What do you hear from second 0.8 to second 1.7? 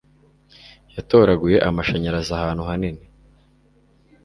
Yatoraguye